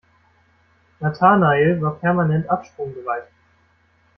Nathanael 0.99 1.79
war 1.79 1.99
permanent 1.99 2.49
absprungbereit. 2.49 3.27